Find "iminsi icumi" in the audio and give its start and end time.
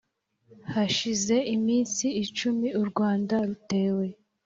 1.55-2.67